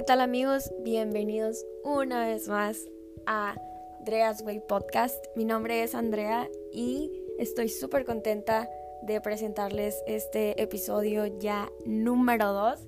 [0.00, 0.72] ¿qué tal amigos?
[0.82, 2.88] Bienvenidos una vez más
[3.26, 3.54] a
[3.98, 5.22] Andrea's Way Podcast.
[5.36, 8.70] Mi nombre es Andrea y estoy súper contenta
[9.02, 12.80] de presentarles este episodio ya número 2.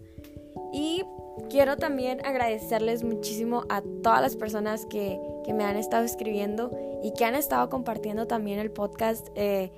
[0.72, 1.04] Y
[1.50, 5.20] quiero también agradecerles muchísimo a todas las personas que,
[5.54, 6.70] me han estado escribiendo
[7.02, 9.28] y que han estado compartiendo también el podcast.
[9.34, 9.70] Eh,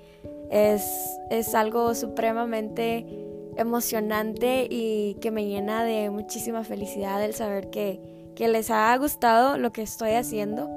[0.52, 0.88] es,
[1.30, 3.23] es algo supremamente
[3.56, 8.00] emocionante y que me llena de muchísima felicidad el saber que,
[8.34, 10.68] que les ha gustado lo que estoy haciendo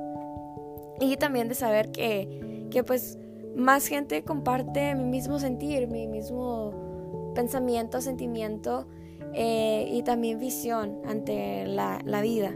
[0.99, 3.17] y también de saber que, que pues
[3.55, 8.87] más gente comparte mi mismo sentir, mi mismo pensamiento, sentimiento
[9.33, 12.55] eh, y también visión ante la, la vida.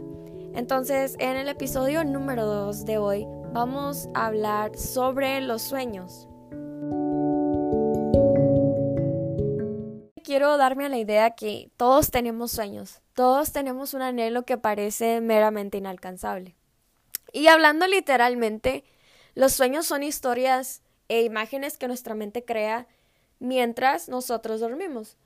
[0.54, 6.28] Entonces, en el episodio número 2 de hoy vamos a hablar sobre los sueños.
[10.42, 15.20] Quiero darme a la idea que todos tenemos sueños, todos tenemos un anhelo que parece
[15.20, 16.56] meramente inalcanzable.
[17.32, 18.82] Y hablando literalmente,
[19.36, 22.88] los sueños son historias e imágenes que nuestra mente crea
[23.38, 25.16] mientras nosotros dormimos.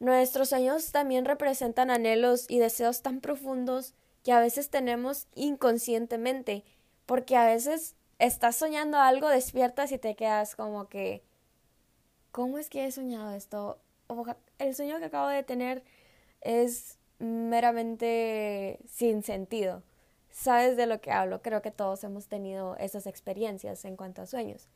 [0.00, 3.92] Nuestros sueños también representan anhelos y deseos tan profundos
[4.24, 6.64] que a veces tenemos inconscientemente,
[7.04, 11.22] porque a veces estás soñando algo, despiertas y te quedas como que,
[12.30, 13.78] ¿cómo es que he soñado esto?
[14.62, 15.82] El sueño que acabo de tener
[16.40, 19.82] es meramente sin sentido
[20.32, 21.42] sabes de lo que hablo.
[21.42, 24.68] Creo que todos hemos tenido esas experiencias en cuanto a sueños.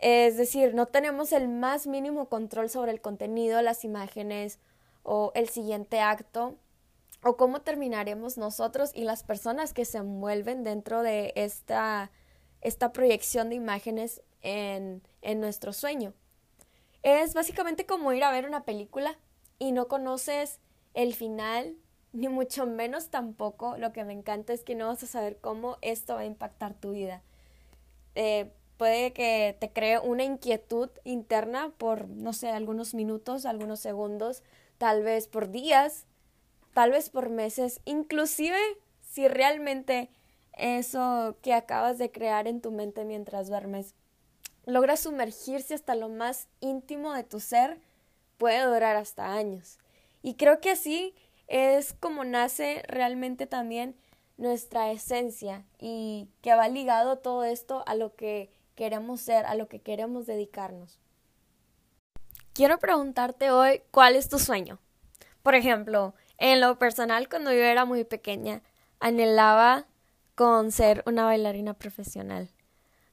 [0.00, 4.58] Es decir, no tenemos el más mínimo control sobre el contenido, las imágenes
[5.02, 6.56] o el siguiente acto
[7.22, 12.10] o cómo terminaremos nosotros y las personas que se envuelven dentro de esta,
[12.62, 16.14] esta proyección de imágenes en, en nuestro sueño.
[17.02, 19.18] Es básicamente como ir a ver una película
[19.58, 20.60] y no conoces
[20.94, 21.76] el final
[22.12, 25.78] ni mucho menos tampoco lo que me encanta es que no vas a saber cómo
[25.80, 27.22] esto va a impactar tu vida.
[28.14, 34.42] Eh, puede que te cree una inquietud interna por, no sé, algunos minutos, algunos segundos,
[34.78, 36.06] tal vez por días,
[36.74, 38.58] tal vez por meses, inclusive
[39.02, 40.10] si realmente
[40.54, 43.94] eso que acabas de crear en tu mente mientras duermes
[44.66, 47.80] logra sumergirse hasta lo más íntimo de tu ser,
[48.38, 49.78] puede durar hasta años.
[50.22, 51.14] Y creo que así
[51.46, 53.96] es como nace realmente también
[54.36, 59.68] nuestra esencia y que va ligado todo esto a lo que queremos ser, a lo
[59.68, 60.98] que queremos dedicarnos.
[62.54, 64.78] Quiero preguntarte hoy cuál es tu sueño.
[65.42, 68.62] Por ejemplo, en lo personal, cuando yo era muy pequeña,
[68.98, 69.86] anhelaba
[70.34, 72.50] con ser una bailarina profesional.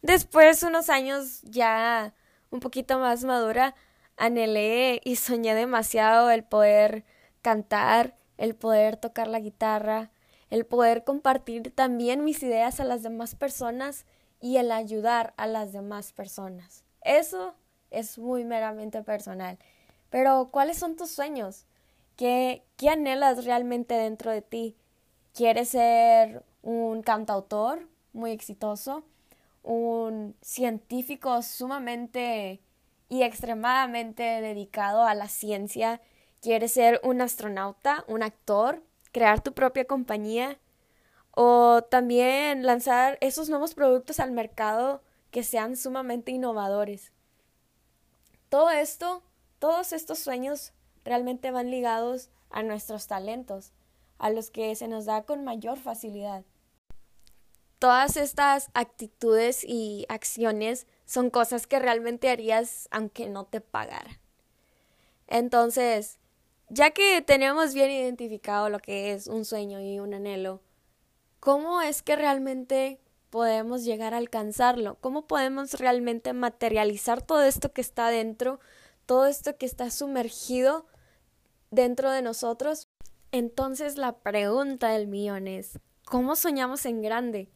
[0.01, 2.13] Después, unos años ya
[2.51, 3.75] un poquito más madura,
[4.15, 7.03] anhelé y soñé demasiado el poder
[7.41, 10.11] cantar el poder tocar la guitarra,
[10.49, 14.05] el poder compartir también mis ideas a las demás personas
[14.39, 16.83] y el ayudar a las demás personas.
[17.01, 17.55] Eso
[17.89, 19.57] es muy meramente personal.
[20.09, 21.65] Pero, ¿cuáles son tus sueños?
[22.15, 24.75] ¿Qué, qué anhelas realmente dentro de ti?
[25.33, 29.03] ¿Quieres ser un cantautor muy exitoso?
[29.63, 32.61] ¿Un científico sumamente
[33.09, 36.01] y extremadamente dedicado a la ciencia
[36.41, 40.59] ¿Quieres ser un astronauta, un actor, crear tu propia compañía
[41.31, 45.01] o también lanzar esos nuevos productos al mercado
[45.31, 47.11] que sean sumamente innovadores?
[48.49, 49.23] Todo esto,
[49.57, 50.73] todos estos sueños
[51.03, 53.73] realmente van ligados a nuestros talentos,
[54.19, 56.45] a los que se nos da con mayor facilidad.
[57.79, 64.17] Todas estas actitudes y acciones son cosas que realmente harías aunque no te pagaran.
[65.27, 66.17] Entonces,
[66.69, 70.61] ya que tenemos bien identificado lo que es un sueño y un anhelo,
[71.39, 74.97] ¿cómo es que realmente podemos llegar a alcanzarlo?
[74.99, 78.59] ¿Cómo podemos realmente materializar todo esto que está dentro,
[79.05, 80.87] todo esto que está sumergido
[81.69, 82.89] dentro de nosotros?
[83.31, 87.51] Entonces la pregunta del millón es, ¿cómo soñamos en grande?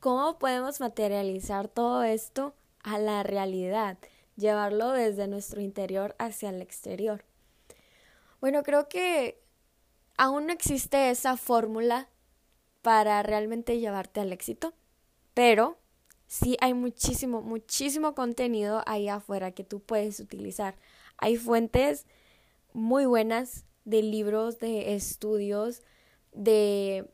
[0.00, 3.98] ¿Cómo podemos materializar todo esto a la realidad?
[4.36, 7.24] Llevarlo desde nuestro interior hacia el exterior.
[8.40, 9.42] Bueno, creo que
[10.18, 12.08] aún no existe esa fórmula
[12.82, 14.74] para realmente llevarte al éxito,
[15.32, 15.78] pero
[16.26, 20.76] sí hay muchísimo, muchísimo contenido ahí afuera que tú puedes utilizar.
[21.16, 22.06] Hay fuentes
[22.74, 25.82] muy buenas de libros, de estudios,
[26.32, 27.08] de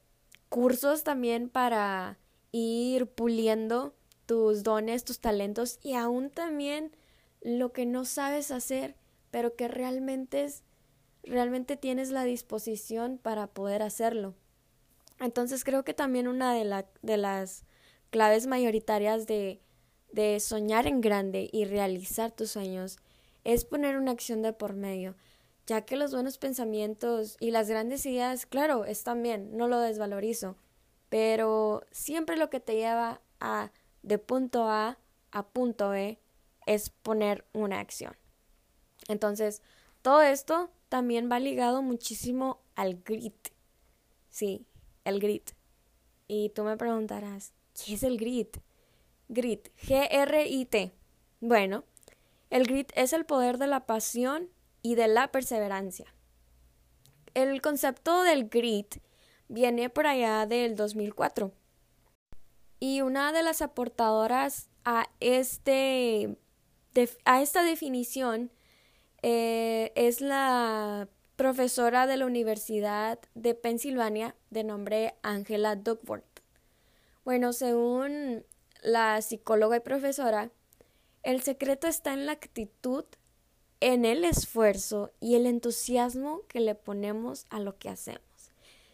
[0.48, 2.18] cursos también para
[2.52, 3.94] ir puliendo
[4.26, 6.94] tus dones, tus talentos y aún también
[7.40, 8.94] lo que no sabes hacer,
[9.30, 10.62] pero que realmente es
[11.24, 14.34] realmente tienes la disposición para poder hacerlo.
[15.20, 17.64] Entonces creo que también una de, de las
[18.10, 19.60] claves mayoritarias de,
[20.10, 22.98] de soñar en grande y realizar tus sueños
[23.44, 25.16] es poner una acción de por medio,
[25.66, 30.56] ya que los buenos pensamientos y las grandes ideas, claro, están bien, no lo desvalorizo,
[31.12, 33.70] pero siempre lo que te lleva a
[34.02, 34.96] de punto A
[35.30, 36.18] a punto B
[36.64, 38.16] es poner una acción.
[39.08, 39.60] Entonces,
[40.00, 43.50] todo esto también va ligado muchísimo al grit.
[44.30, 44.66] Sí,
[45.04, 45.50] el grit.
[46.28, 48.56] Y tú me preguntarás, ¿qué es el grit?
[49.28, 50.94] Grit, G-R-I-T.
[51.40, 51.84] Bueno,
[52.48, 54.48] el grit es el poder de la pasión
[54.80, 56.06] y de la perseverancia.
[57.34, 58.96] El concepto del grit
[59.52, 61.52] viene por allá del 2004.
[62.80, 66.36] Y una de las aportadoras a, este,
[67.24, 68.50] a esta definición
[69.22, 76.40] eh, es la profesora de la Universidad de Pensilvania de nombre Angela Duckworth.
[77.24, 78.44] Bueno, según
[78.82, 80.50] la psicóloga y profesora,
[81.22, 83.04] el secreto está en la actitud,
[83.80, 88.31] en el esfuerzo y el entusiasmo que le ponemos a lo que hacemos.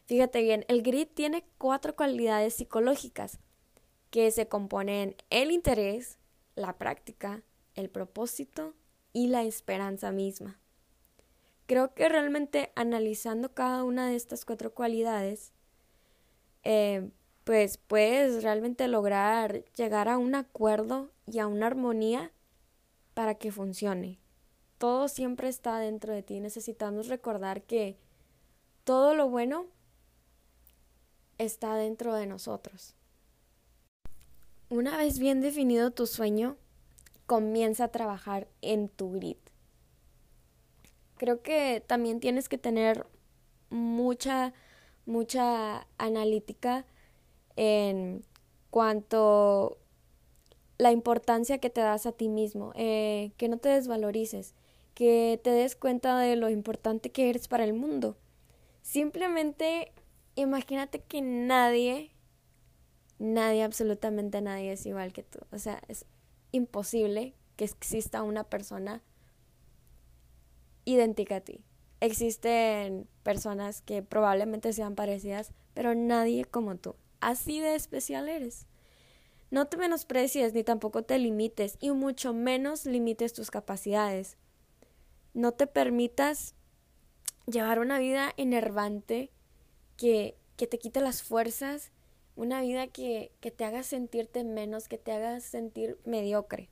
[0.08, 3.40] Fíjate bien, el grit tiene cuatro cualidades psicológicas
[4.10, 6.16] que se componen el interés,
[6.55, 7.43] la práctica,
[7.75, 8.72] el propósito
[9.12, 10.58] y la esperanza misma.
[11.66, 15.52] Creo que realmente analizando cada una de estas cuatro cualidades,
[16.64, 17.10] eh,
[17.44, 22.32] pues puedes realmente lograr llegar a un acuerdo y a una armonía
[23.12, 24.19] para que funcione.
[24.78, 26.40] Todo siempre está dentro de ti.
[26.40, 27.99] Necesitamos recordar que
[28.84, 29.66] todo lo bueno
[31.38, 32.94] está dentro de nosotros.
[34.70, 36.56] Una vez bien definido tu sueño,
[37.26, 39.38] comienza a trabajar en tu grit.
[41.17, 43.06] Creo que también tienes que tener
[43.70, 44.52] mucha,
[45.06, 46.85] mucha analítica
[47.56, 48.25] en
[48.70, 49.79] cuanto
[50.79, 54.55] la importancia que te das a ti mismo, eh, que no te desvalorices,
[54.94, 58.17] que te des cuenta de lo importante que eres para el mundo.
[58.82, 59.93] Simplemente
[60.43, 62.12] imagínate que nadie,
[63.19, 65.40] nadie, absolutamente nadie es igual que tú.
[65.52, 66.06] O sea, es
[66.52, 69.02] imposible que exista una persona
[70.85, 71.64] idéntica a ti.
[72.00, 76.94] Existen personas que probablemente sean parecidas, pero nadie como tú.
[77.20, 78.67] Así de especial eres.
[79.50, 84.37] No te menosprecies ni tampoco te limites y mucho menos limites tus capacidades.
[85.34, 86.55] No te permitas
[87.46, 89.32] llevar una vida enervante
[89.99, 91.93] que, que te quite las fuerzas
[92.37, 96.71] una vida que, que te haga sentirte menos, que te haga sentir mediocre.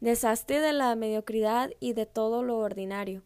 [0.00, 3.24] Deshazte de la mediocridad y de todo lo ordinario.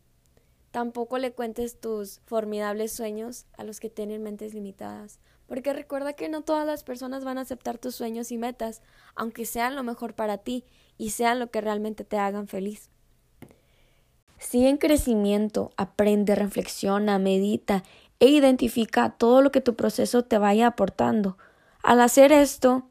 [0.70, 6.30] Tampoco le cuentes tus formidables sueños a los que tienen mentes limitadas, porque recuerda que
[6.30, 8.80] no todas las personas van a aceptar tus sueños y metas,
[9.14, 10.64] aunque sean lo mejor para ti
[10.96, 12.88] y sean lo que realmente te hagan feliz.
[14.38, 17.84] Sigue en crecimiento, aprende, reflexiona, medita
[18.22, 21.36] e identifica todo lo que tu proceso te vaya aportando.
[21.82, 22.84] Al hacer esto,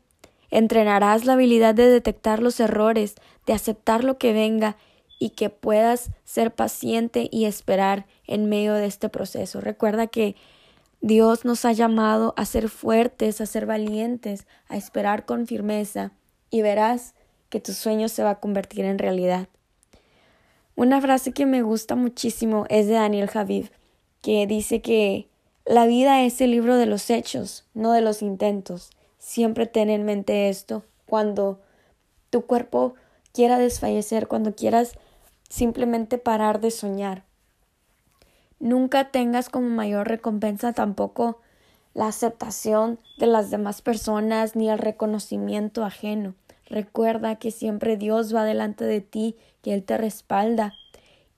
[0.49, 4.75] entrenarás la habilidad de detectar los errores, de aceptar lo que venga
[5.19, 9.61] y que puedas ser paciente y esperar en medio de este proceso.
[9.61, 10.35] Recuerda que
[10.99, 16.11] Dios nos ha llamado a ser fuertes, a ser valientes, a esperar con firmeza
[16.49, 17.15] y verás
[17.47, 19.47] que tu sueño se va a convertir en realidad.
[20.75, 23.67] Una frase que me gusta muchísimo es de Daniel Javid
[24.21, 25.27] que dice que
[25.65, 28.89] la vida es el libro de los hechos, no de los intentos.
[29.19, 31.59] Siempre ten en mente esto cuando
[32.29, 32.95] tu cuerpo
[33.33, 34.93] quiera desfallecer, cuando quieras
[35.49, 37.23] simplemente parar de soñar.
[38.59, 41.39] Nunca tengas como mayor recompensa tampoco
[41.93, 46.35] la aceptación de las demás personas ni el reconocimiento ajeno.
[46.67, 50.73] Recuerda que siempre Dios va delante de ti, que Él te respalda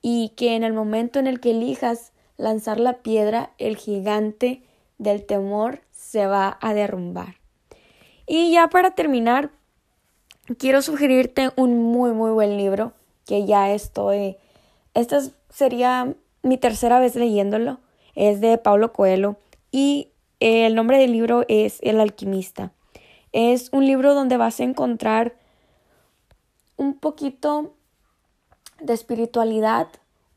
[0.02, 4.64] y que en el momento en el que elijas lanzar la piedra, el gigante
[4.98, 7.36] del temor se va a derrumbar.
[8.26, 9.52] Y ya para terminar,
[10.58, 12.94] quiero sugerirte un muy, muy buen libro
[13.26, 14.38] que ya estoy.
[14.94, 17.80] Esta sería mi tercera vez leyéndolo.
[18.16, 19.38] Es de Pablo Coelho
[19.72, 20.10] y
[20.40, 22.72] el nombre del libro es El alquimista.
[23.32, 25.36] Es un libro donde vas a encontrar
[26.78, 27.74] un poquito
[28.80, 29.88] de espiritualidad,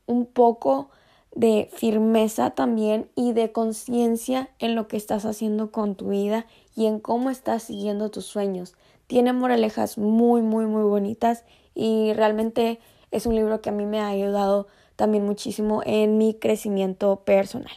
[0.05, 0.89] un poco
[1.35, 6.85] de firmeza también y de conciencia en lo que estás haciendo con tu vida y
[6.85, 8.75] en cómo estás siguiendo tus sueños.
[9.07, 12.79] Tiene moralejas muy, muy, muy bonitas y realmente
[13.11, 17.71] es un libro que a mí me ha ayudado también muchísimo en mi crecimiento personal.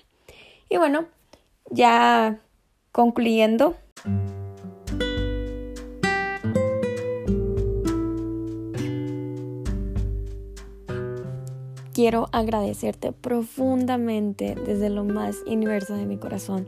[0.68, 1.06] Y bueno,
[1.70, 2.40] ya
[2.92, 3.76] concluyendo.
[12.00, 16.66] Quiero agradecerte profundamente desde lo más universo de mi corazón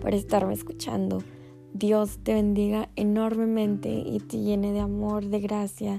[0.00, 1.22] por estarme escuchando.
[1.72, 5.98] Dios te bendiga enormemente y te llene de amor, de gracia,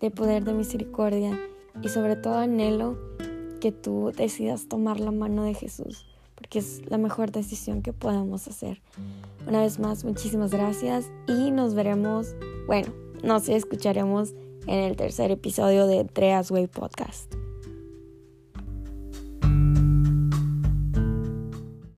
[0.00, 1.38] de poder, de misericordia
[1.82, 2.98] y sobre todo anhelo
[3.60, 6.06] que tú decidas tomar la mano de Jesús
[6.36, 8.80] porque es la mejor decisión que podemos hacer.
[9.46, 12.34] Una vez más, muchísimas gracias y nos veremos,
[12.66, 14.32] bueno, nos escucharemos
[14.66, 17.45] en el tercer episodio de Treas Way Podcast.